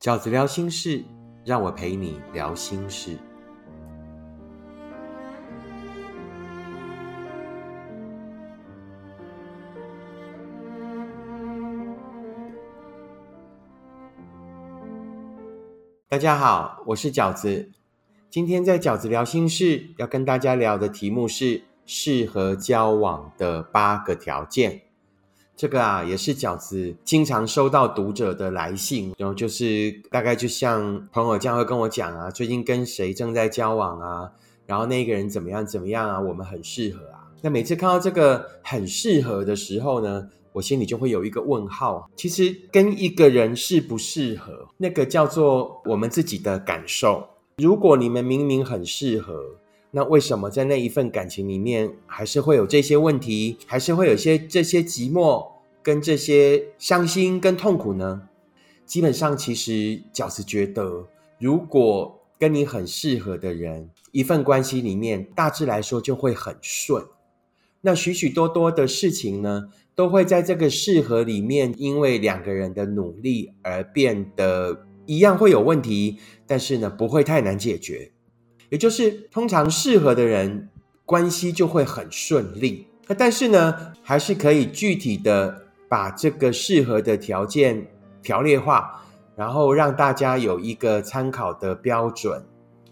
[0.00, 1.04] 饺子聊心事，
[1.44, 3.18] 让我陪你聊心事。
[16.08, 17.70] 大家好，我是饺子。
[18.30, 24.80] 今天在饺子聊心事，要跟大家聊的题目是适合交往的八个条件。
[25.60, 34.32] 这个啊，也是饺子经常收到读者的来信，然后就是大概就像朋友这样会跟我讲啊，最近跟谁正在交往啊，
[34.64, 37.28] 然后那个人怎么样怎么样啊，我们很适合啊。
[37.42, 42.08] 那每次看到这个很适合的时候呢，我心里就会有一个问号。
[42.16, 47.28] 其实跟一个人适不适合，那个叫做我们自己的感受。
[47.58, 49.44] 如果你们明明很适合，
[49.92, 55.46] 那为什么在那一份感情里面，还是会有这些问题，还是会有些这些寂寞
[55.82, 58.28] 跟这些伤心跟痛苦呢？
[58.86, 61.08] 基本上，其实饺子觉得，
[61.38, 67.04] 如果跟你很适合的人，一份关系里面，大致来说就会很顺。
[67.82, 78.12] 那许许多多的事情呢，都会在这个适合里面，因为两个人的努力而变得一样会有问题，但是呢，不会太难解决。
[78.70, 80.70] 也就是通常适合的人
[81.04, 87.86] 关系就会很顺利，那但是呢，还是可以具体的把这个适合的条件
[88.22, 89.04] 条列化，
[89.36, 92.42] 然后让大家有一个参考的标准。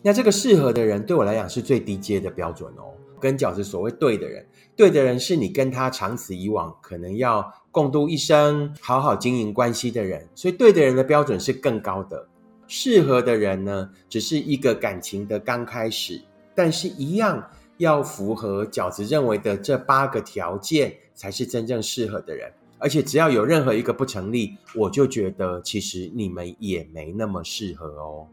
[0.03, 2.93] 那这个适合的人对我来讲是最低阶的标准哦。
[3.21, 12.29] 跟饺子所谓对的人，对的人是你跟他长此以往，可能要共度一生，好好经营关系的人，所以对的人的标准是更高的。
[12.69, 16.21] 适合的人呢，只是一个感情的刚开始，
[16.55, 22.53] 但是一样要符合饺子认为的这八个条件，才是真正适合的人。
[22.79, 28.29] 而且只要有任何一个不成立，我就觉得其实你们也没那么适合哦。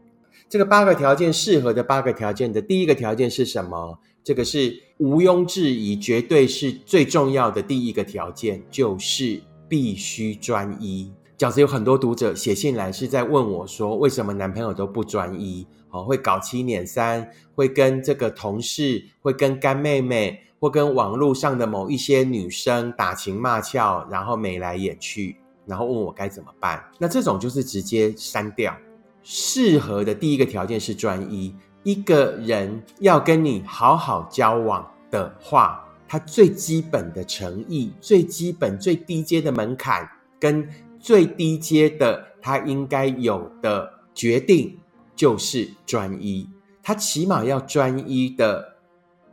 [0.48, 3.98] 这个八个条件适合的八个条件的第一个条件是什么？
[4.22, 11.12] 这个是毋庸置疑，绝对是最重要的第一个条件，就是必须专一。
[11.38, 15.66] 饺子有很多读者写信来，是在问我说，为什么男朋友都不专一？
[15.90, 25.36] 哦，会搞七撵三，会跟这个同事，会跟干妹妹，或跟网络上的某一些女生打情骂俏，然后眉来眼去，
[25.66, 26.82] 然后问我该怎么办？
[26.98, 28.74] 那这种就是直接删掉。
[29.22, 31.54] 适合的第一个条件是专一。
[31.82, 40.08] 一个人要跟你好好交往的话，他最基本的诚意，最基本最低阶的门槛
[40.40, 40.66] 跟。
[41.06, 44.76] 最低阶的，他应该有的决定
[45.14, 46.50] 就是专一。
[46.82, 48.74] 他起码要专一的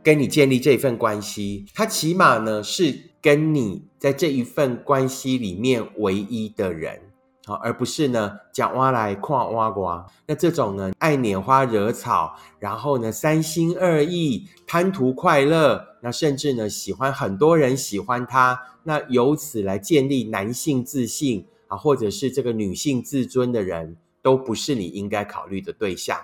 [0.00, 7.00] 跟你建立这份关系，他起码呢是跟你在这一份关系里面唯一的人，
[7.44, 10.06] 好，而不是呢讲挖来跨挖瓜。
[10.28, 21.44] 那这种呢爱拈花惹草，然后呢三心二意，贪图快乐，那甚至呢喜欢很多人喜欢他，那由此来建立男性自信。
[21.68, 26.18] 啊，或者是这个女性自尊的人，都不是你应该考虑的对象。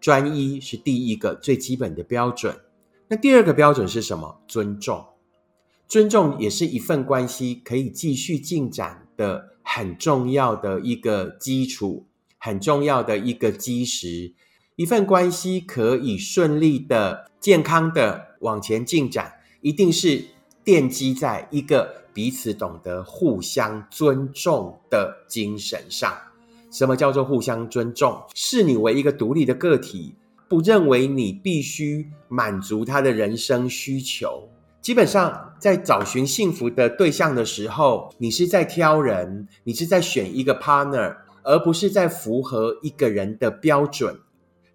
[0.00, 2.60] 专一是第一个最基本的标准。
[3.08, 4.40] 那第二个标准是什么？
[4.46, 5.04] 尊重。
[5.88, 12.06] 尊重也是一份关系可以继续进展的很重要的一个基础，
[12.38, 14.34] 很重要的一个基石。
[14.76, 20.24] 一份关系可以顺利的、健康的往前进展，一定是
[20.64, 22.05] 奠基在一个。
[22.16, 26.16] 彼此懂得互相尊重的精神上，
[26.72, 28.18] 什么叫做互相尊重？
[28.34, 30.14] 视你为一个独立的个体，
[30.48, 34.48] 不认为你必须满足他的人生需求。
[34.80, 44.18] 基本上，在找寻幸福的对象的时候，你是在挑人，你是在选一个 partner，而不是在符合一个人的标准。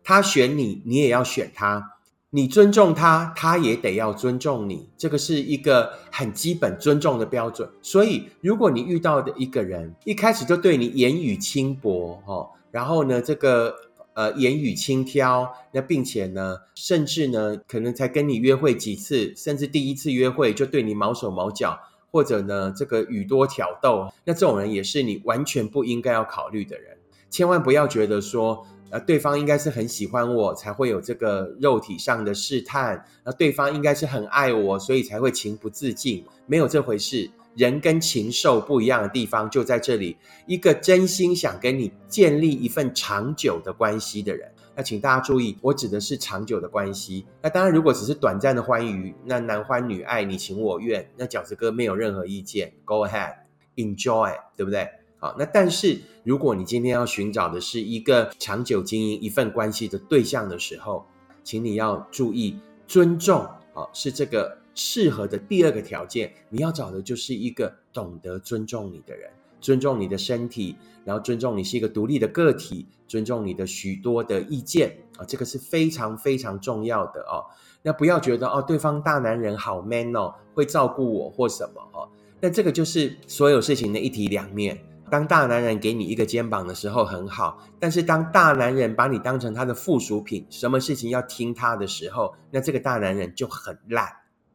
[0.04, 1.94] 他选你，你也要选他。
[2.34, 7.70] 你尊重他，他也得要尊重你，这个是一个很基本尊重的标准。
[7.82, 13.76] 所以，如果你遇到的一个人一开始就对你言语轻薄，哈，然后呢，这个
[14.14, 21.78] 呃言语轻佻，那并且呢，甚至呢，可能才跟你约会几次，甚至第一次约会就对你毛手毛脚，
[22.12, 26.98] 或者呢，这个语多挑逗，那这种人也是你完全不应该要考虑的人。
[27.30, 28.66] 千万不要觉得说。
[28.92, 33.06] 呃，对方应该是很喜欢我，才会有这个肉体上的试探。
[33.24, 36.26] 那对方应该是很爱我，所以才会情不自禁。
[36.46, 40.18] 没有这回事，人跟禽兽不一样的地方就在这里。
[40.46, 47.26] 一个真心想跟你建立一份长久的关系的人，那请大家注意，我指的是长久的关系。
[47.42, 54.90] 那当然，如果只是短暂的欢愉，那男欢女爱，你情我愿，那饺子哥没有任何意见，Go ahead，enjoy，对不对？
[55.22, 61.06] 啊，那但是如果你今天要寻找的是一个长久经营一份关系的对象的时候，
[61.44, 62.58] 请你要注意
[62.88, 63.42] 尊重，
[63.76, 66.34] 啊，是这个适合的第二个条件。
[66.50, 69.30] 你要找的就是一个懂得尊重你的人，
[69.60, 70.76] 尊重你的身体，
[71.06, 77.46] 然后尊重你是一个独立的个体，尊重你的许多的意见啊，这个是非常非常重要的哦。
[77.84, 82.10] 那不要觉得哦，对方大男人好 man 哦，会照顾我或什么哦。
[82.40, 84.84] 那这个就是所有事情的一体两面。
[85.12, 94.08] 当大男人给你一个肩膀的时候很好，但是当大男人把你当成他的附属品，什么事情要听他的时候，那这个大男人就很烂，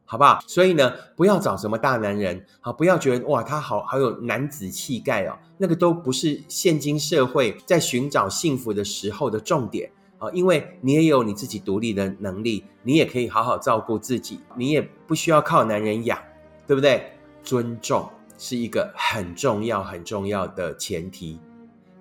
[0.03, 0.39] 好不好？
[0.47, 16.17] 所以呢，不要找什么大男人，好，不要觉得哇，他好好有男子气概哦，那个都不是现今社会在寻找幸福的时候的重点啊，因为你也有你自己独立的能力，你也可以好好照顾自己，你也不需要靠男人养，
[16.65, 17.11] 对不对？
[17.43, 18.09] 尊重。
[18.37, 21.39] 是一个很重要、很重要的前提。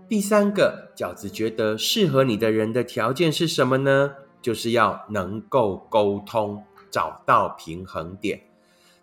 [0.08, 4.12] 第三个，饺子觉得适合你的人的条件是什么呢？
[4.40, 8.42] 就是要能够沟通，找到平衡点。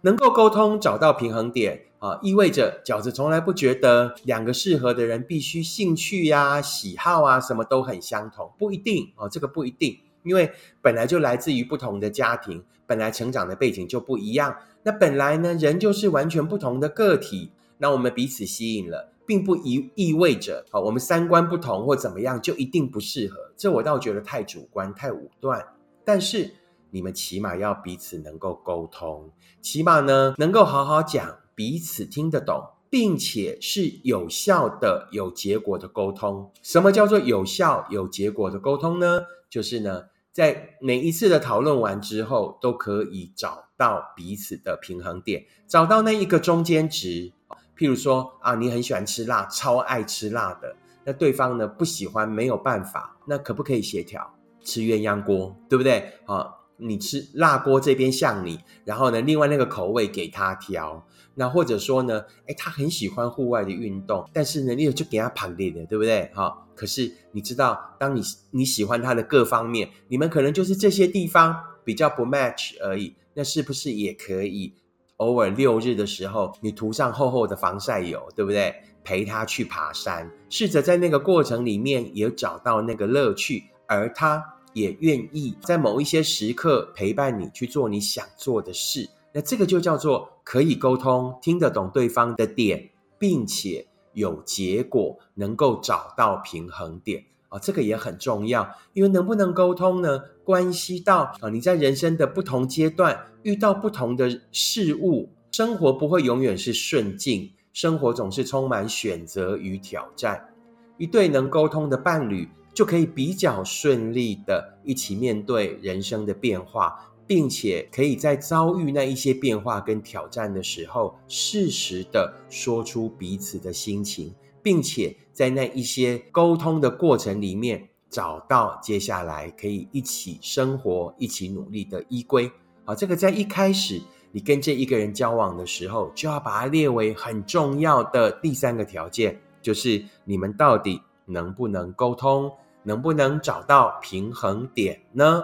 [0.01, 14.55] 能够沟通，找到平衡点啊，意味着饺子从来不觉得两个适合的人必须兴趣呀、喜好啊什么都很相同，不一定哦，这个不一定，因为本来就来自于不同的家庭，本来成长的背景就不一样。
[14.83, 17.51] 那本来呢，人就是完全不同的个体。
[17.77, 23.51] 那我们彼此吸引了，并不意意味着啊，我们三观不同或怎么样就一定不适合。
[23.57, 25.65] 这我倒觉得太主观、太武断。
[26.05, 26.53] 但是
[26.91, 29.31] 你们起码要彼此能够沟通，
[29.61, 36.51] 起码呢能够好好讲，彼此听得懂，并且是有效的、有结果的沟通。
[36.61, 39.23] 什么叫做有效、有结果的沟通呢？
[39.49, 40.03] 就是呢。
[40.33, 47.31] 在每一次的讨论完之后，都可以找到彼此的平衡点，找到那一个中间值。
[47.77, 50.75] 譬如说啊，你很喜欢吃辣，超爱吃辣的，
[51.05, 54.33] 那对方呢不喜欢，没有办法，那可不可以协调
[54.63, 56.13] 吃鸳鸯锅，对不对？
[56.25, 61.05] 啊，你吃辣锅这边像你，然后呢，另外那个口味给他挑。
[61.35, 66.31] 那或者说呢，哎，他很喜欢户外的运动，但是呢，你就给他旁列的，对不对？
[66.33, 66.59] 哈。
[66.75, 68.21] 可是你知道，当你
[68.51, 73.15] 你喜欢他的各方面，你们可能就是这些地方比较不 match 而已。
[73.35, 74.73] 那是不是也可以
[75.17, 78.75] 偶尔六日的时候，你涂上厚厚的防晒油，对不对？
[79.03, 89.09] 陪他去爬山，试着在那个过程里面也找到那个乐趣，而他也愿意在某一些时刻陪伴你去做你想做的事。
[89.31, 93.87] 那这个就叫做可以沟通，听得懂对方的点，并且。
[94.15, 98.69] 有结果，能够找到平衡点啊，这个也很重要。
[98.93, 110.53] 因为能不能沟通呢，关系到啊，你在人生的不同阶段遇到不同的事物，生活不会永远是顺境，生活总是充满选择与挑战。
[110.99, 117.09] 一对能沟通的伴侣，就可以比较顺利的一起面对人生的变化。
[117.25, 132.51] 并且可以在遭遇那一些变化跟挑战的时候，适时的说出彼此的心情，并且在那一些沟通的过程里面，找到接下来可以一起生活、一起努力的依归。
[132.83, 134.01] 好，这个在一开始
[134.33, 142.51] 你跟这一个人交往的时候，就要把它列为很重要的第三个条件，就是你们到底能不能沟通，
[142.83, 145.43] 能不能找到平衡点呢？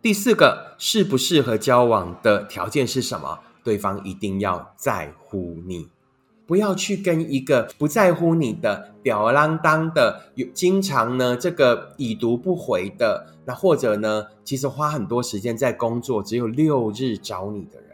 [0.00, 3.38] 第四个适不适合交往的条件是什么？
[3.62, 5.88] 对方一定要在乎你，
[6.46, 17.91] 不要去跟一个不在乎你的、吊儿郎当的、有经常呢这个已读不回的，那或者呢，其实花很多时间在工作，只有六日找你的人，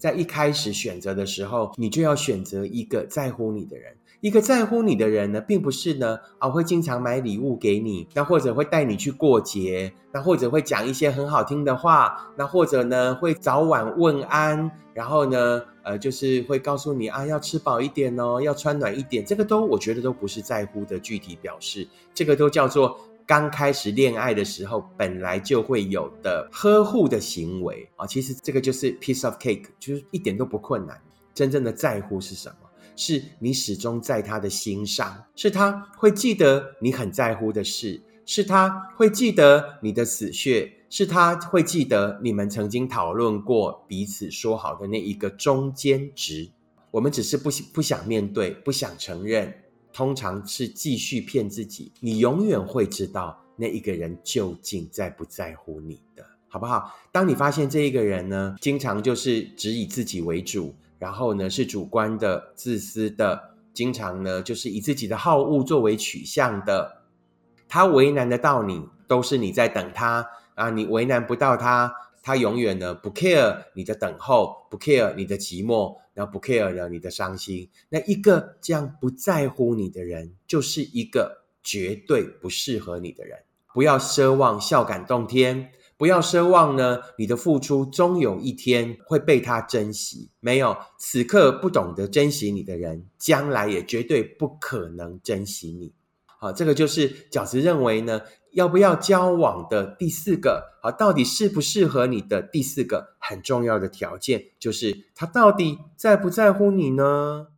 [0.00, 3.94] 在一开始选择的时候，你就要选择一个在乎你的人。
[4.22, 27.88] 一个在乎你的人呢，并不是呢啊会经常买礼物给你，那或者会带你去过节，那或者会讲一些很好听的话，那或者呢会早晚问安，然后呢呃就是会告诉你啊要吃饱一点哦，要穿暖一点，这个都我觉得都不是在乎的具体表示，这个都叫做刚开始恋爱的时候本来就会有的呵护的行为。
[27.94, 31.00] 啊，其实这个就是 piece of cake，就是一点都不困难，
[31.32, 32.68] 真正的在乎是什么？
[32.96, 46.50] 是你始终在他的心上，是他会记得你很在乎的事，是他会记得你的死穴，是他会记得你们曾经讨论过彼此说好的那一个中间值。
[46.90, 49.54] 我们只是不不想面对，不想承认，
[49.92, 51.92] 通常是继续骗自己。
[52.00, 56.94] 你永远会知道那一个人究竟在不在乎你的，好不好？
[57.12, 60.74] 当你发现这一个人呢，经常就是只以自己为主。
[60.98, 67.04] 然后呢，是主观的、自私的，经常呢就是以自己的好恶作为取向的，
[67.66, 71.90] 他为难得到你，都是你在等他啊，你为难不到他，
[72.22, 77.68] 他永远呢不 care 你的等候，不 care 你的寂寞，然后不 care 呢你的伤心。
[77.88, 83.40] 那一个这样不在乎你的人，就是一个绝对不适合你的人。
[83.72, 85.72] 不要奢望笑感动天。
[85.96, 90.30] 不要奢望呢，你的付出终有一天会被他珍惜。
[90.40, 95.92] 没有，此刻不懂得珍惜你的人，将来也绝对不可能珍惜你。
[96.24, 98.22] 好，这个就是饺子认为呢，
[98.52, 107.48] 要不要交往的第四个，好，到底适不适合你的第四个很重要的条件，就是他到底在不在乎你呢？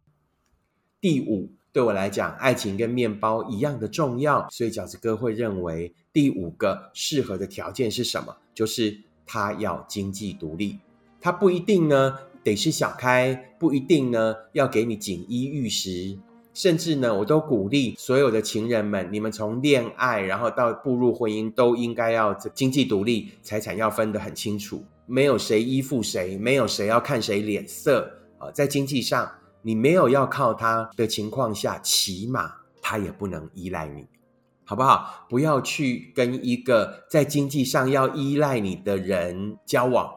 [1.01, 1.53] 第五。
[1.75, 8.37] 对我来讲，爱情跟面包一样的重要，所以饺子哥会认为第五个适合的条件是什么？
[8.53, 10.79] 就是他要经济独立，
[11.19, 16.19] 他不一定呢得是小开，不一定呢要给你锦衣玉食，
[16.55, 29.31] 甚至呢我都鼓励所有的情人们，你们从恋爱然后到步入婚姻，都应该要经济独立，财产要分得很清楚，没有谁依附谁，没有谁要看谁脸色啊，在经济上。
[29.65, 34.09] 你没有要靠他的情况下，起码他也不能依赖你，
[34.65, 35.25] 好不好？
[35.29, 40.13] 不要去跟一个在经济上要依赖你的人交往，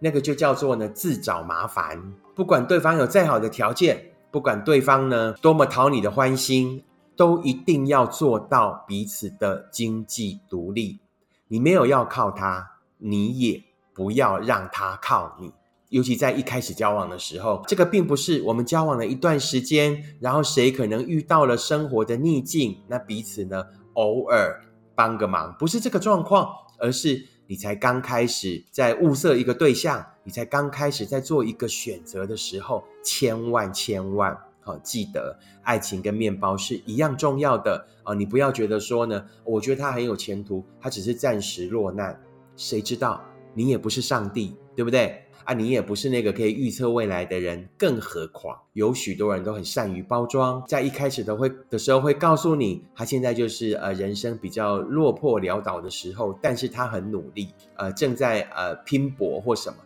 [0.00, 2.14] 那个就叫做呢自找麻烦。
[2.34, 6.84] 不管对方有再好的条件，不管对方呢多么讨你的欢心，
[7.16, 11.00] 都一定要做到彼此的经济独立。
[11.48, 13.64] 你没有要靠他，你也
[13.94, 15.54] 不要让他靠你。
[15.88, 23.64] 尤其在一开始交往的时候，这个并不是我们交往了一段时间，然后谁可能遇到了生活的逆境，那彼此呢
[23.94, 38.12] 偶尔帮个忙，不是这个状况，而是你才刚开始在物色一个对象，你才刚开始在做一个选择的时候，千万千万好记得，爱情跟面包是一样重要的啊！
[38.12, 42.20] 你不要觉得说呢，我觉得他很有前途，他只是暂时落难，
[42.56, 45.22] 谁知道你也不是上帝，对不对？
[45.44, 59.76] 啊，你也不是那个可以预测未来的人，更何况有许多人都很善于包装，在一开始都会的时候会告诉你，他现在就是呃人生比较落魄潦倒的时候，但是他很努力，呃正在呃拼搏或什么，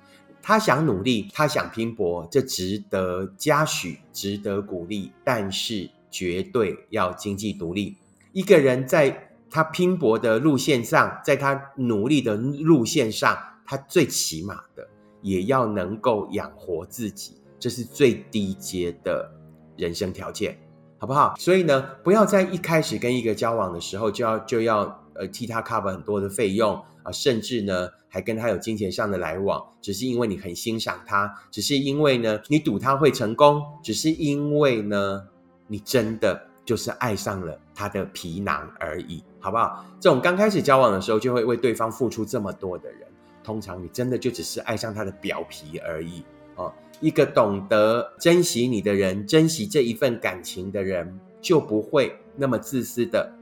[0.43, 7.97] 他想努力，他想拼搏，这值得嘉许，值得鼓励，但是绝对要经济独立。
[8.33, 14.89] 一个人在他拼搏的路线上，在他努力的路线上，他最起码的。
[15.23, 19.31] 也要能够养活自己，这是最低阶的
[19.77, 20.59] 人生条件，
[20.97, 21.35] 好不好？
[21.39, 26.75] 所以呢，不要在一开始跟一个交往的时候就要就要呃替他 cover 很多的费用
[27.05, 35.23] 啊，甚至呢还跟他有金钱上的来往，只是因为你很欣赏他，只是因为呢你赌他会成功，只是因为呢
[35.69, 39.85] 你真的就是爱上了他的皮囊而已，好不好？
[40.01, 43.01] 这种刚开始交往的时候就会为对方付出这么多的人。
[43.43, 46.23] 通常你真的就只是爱上他的表皮而已
[46.57, 46.73] 哦。
[47.01, 53.33] 一个懂得珍惜你的人，珍惜这一份感情的人，就不会那么自私的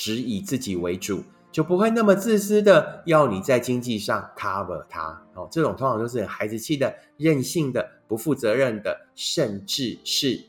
[0.00, 5.46] 只以自己为主，就不会那么自私的要你在经济上 cover 他哦。
[5.52, 10.42] 这种通常都是孩子气的、任性的、不负责任的，甚至是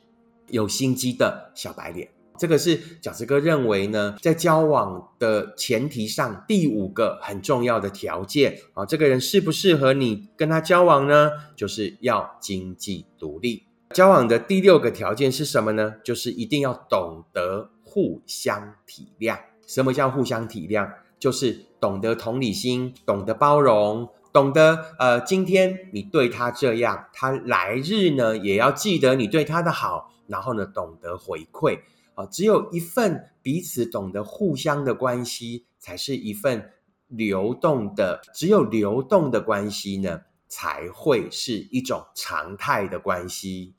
[0.48, 2.08] 有心机的小白脸。
[2.38, 11.30] 这个是饺子哥认为呢，在交往的前提上，第五个很重要的条件啊，这个人适不适合你跟他交往呢？
[11.58, 13.64] 就是要经济独立。
[13.94, 15.96] 交往的第六个条件是什么呢？
[16.06, 19.38] 就是一定要懂得互相体谅。
[19.68, 20.90] 什么叫互相体谅？
[21.20, 31.82] 就是懂得同理心，懂得包容，懂得呃，今天你对他这样，他来日呢也要记得你对他的好，然后呢，懂得回馈。
[32.16, 36.72] 啊，只有一份彼此懂得互相的关系，才是一份
[37.10, 38.22] 流动的。
[38.34, 43.76] 只有流动的关系呢，才会是一种常态的关系。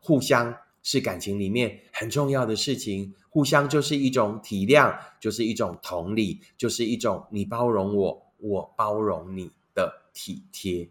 [0.00, 10.88] 互相是感情里面很重要的事情，互相就是一种体谅，就是一种同理，就是一种你包容我，我包容你的体贴。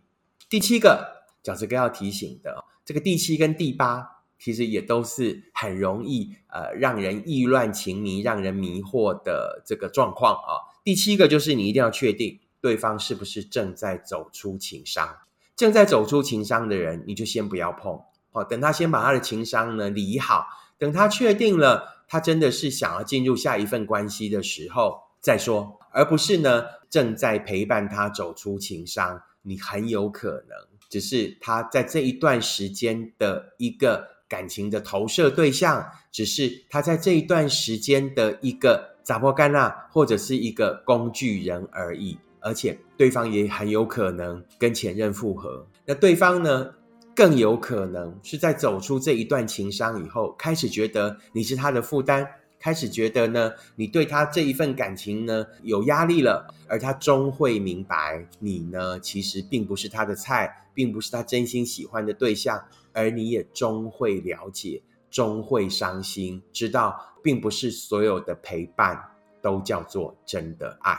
[0.49, 4.09] 第七个饺子哥要提醒的，这个第七跟第八。
[4.39, 10.59] 其实也都是很容易呃让人意乱情迷、让人迷惑的这个状况啊。
[10.83, 15.19] 第七个就是你一定要确定对方是不是正在走出情伤，
[15.55, 17.97] 正在走出情伤的人，你就先不要碰
[18.33, 18.43] 哦。
[18.43, 20.45] 等他先把他的情商呢理好，
[20.77, 30.57] 等他确定了他真的是想要进入下一份关系的时候再说，而不是呢正在陪伴他走出情伤，你很有可能
[30.89, 34.11] 只是他在这一段时间的一个。
[34.29, 42.17] 感情的投射对象，只是他在这一段时间的一个杂波干纳或者是一个工具人而已。
[42.39, 46.73] 而且对方也很有可能跟前任复合，那对方呢，
[47.15, 52.27] 更有可能是在走出这一段情伤以后，开始觉得你是他的负担，
[52.59, 68.99] 开始觉得呢，你对他这一份感情呢有压力了，而他终会明白，你呢其实并不是他的菜，并不是他真心喜欢的对象，而你也终会了解，终会伤心，知道并不是所有的陪伴
[69.41, 70.97] 都叫做真的爱。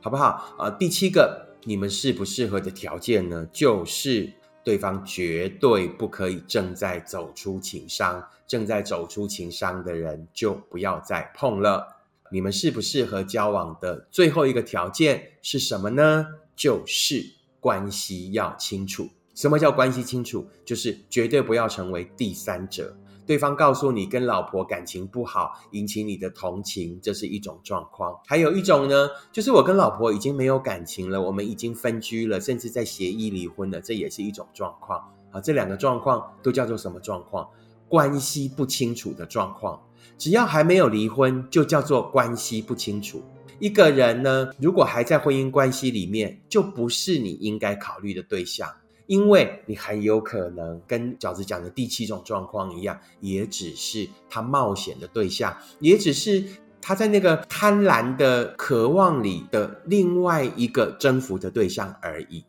[0.00, 0.54] 好不好？
[0.56, 3.44] 呃，第七个，你们适不适合的条件呢？
[3.52, 4.32] 就是
[4.66, 11.86] 对方绝对不可以正在走出情商，正在走出情商的人就不要再碰了。
[12.32, 16.26] 你们适不适合交往的最后一个条件是什么呢？
[16.56, 17.24] 就是
[17.60, 19.08] 关系要清楚。
[19.36, 20.48] 什么叫关系清楚？
[20.64, 22.96] 就是绝对不要成为第三者。
[23.26, 28.16] 对方告诉你跟老婆感情不好，引起你的同情，这是一种状况。
[28.26, 35.00] 还有一种呢，就是我跟老婆已经没有感情了，我们已经分居了，甚至在协议离婚了，这也是一种状况。
[35.32, 37.48] 啊，这两个状况都叫做什么状况？
[37.88, 39.82] 关系不清楚的状况。
[40.16, 43.22] 只要还没有离婚，就叫做关系不清楚。
[43.58, 48.68] 一个人呢，如果还在婚姻关系里面，就不是你应该考虑的对象。
[49.06, 56.44] 因为你很有可能跟饺子讲的第七种状况一样，也只是他冒险的对象，也只是
[56.82, 62.44] 他在那个贪婪的渴望里的另外一个征服的对象而已。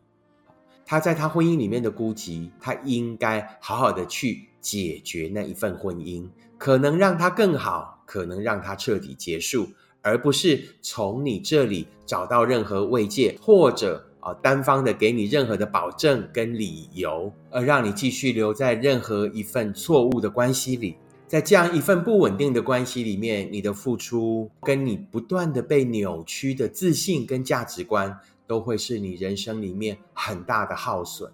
[0.83, 9.69] 他在他婚姻里面的孤寂，他应该好好的去解决那一份婚姻，可能让他更好，可能让他彻底结束，
[10.01, 14.05] 而不是从你这里找到任何慰藉或者。
[14.19, 20.95] 啊，单方的给你任何的保证跟理由，而让你继续留在任何一份错误的关系里，
[21.27, 31.31] 在这样一份不稳定的关系里面，你的付出跟你不断的被扭曲的自信跟价值观，都会是你人生里面很大的耗损。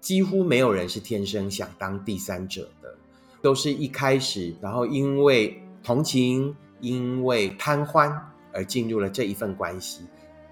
[0.00, 2.94] 几乎没有人是天生想当第三者的，
[3.42, 8.16] 都是一开始，然后因为同情，因为贪欢
[8.52, 10.02] 而进入了这一份关系。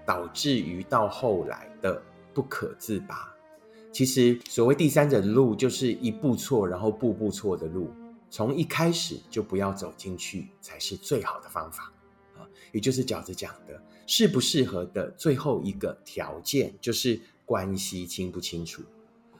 [0.05, 2.01] 导致于到后来的
[2.33, 3.33] 不可自拔。
[3.91, 7.89] 其实所谓第三者的路，就是一步错，然后步步错的路。
[8.29, 11.93] 从一开始就不要走进去，才是最好的方法
[12.35, 12.43] 啊！
[12.73, 18.83] 也就是饺子讲的，适不适合的最后一个条件，就是关系清不清楚。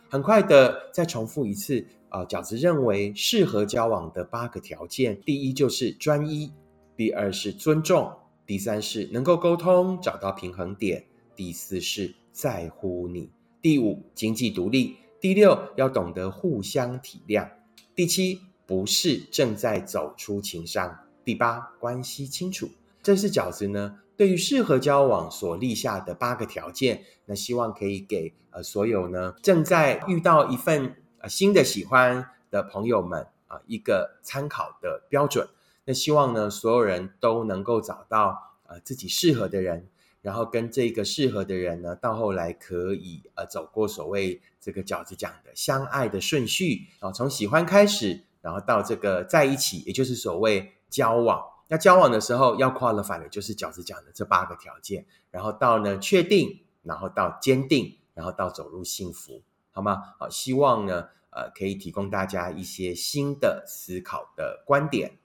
[0.10, 2.24] 很快的再重复一次啊！
[2.24, 6.50] 饺子认为适合交往的八个条件，第一就是专一，
[6.96, 8.10] 第二是尊重。
[8.46, 11.02] 第三是能够沟通，找到平衡点；
[11.36, 13.30] 第四是在乎你；
[13.62, 17.50] 第五经济独立；第六要懂得互相体谅；
[17.96, 20.90] 第七不是正在走出情伤；
[21.24, 22.70] 第八关系清楚。
[23.02, 27.04] 这是饺子呢对于适合交往所立下的八个条件。
[27.26, 35.48] 那希望可以给呃所有呢正在遇到一份呃新的喜欢的朋友们啊一个参考的标准。
[35.86, 39.88] 那希望呢，所有人都能够找到呃自己适合的人，
[40.22, 51.40] 然后跟这个适合的人呢，到后来可以呃走过所谓这个饺子讲的相爱的顺序啊，从喜欢开始，然后到这个在一起，也就是所谓交往。
[51.68, 60.16] 那交往的时候要 qualify 的就是饺子讲的这八个条件，然后到呢确定，然后到坚定，然后到走入幸福，好吗？
[60.20, 65.20] 好，希望呢呃可以提供大家一些新的思考的观点。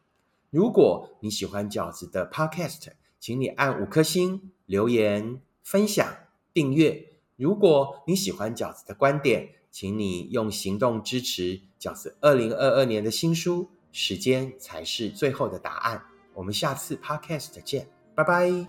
[0.51, 6.07] 如果你喜欢饺子的 Podcast，请你按五颗星、留言、分享、
[6.53, 7.07] 订阅。
[7.37, 13.71] 如果你喜欢饺子的观点，请你用行动支持饺子二零二二年的新书。
[13.93, 16.05] 时间才是最后的答案。
[16.35, 18.69] 我们下次 Podcast 见，拜拜。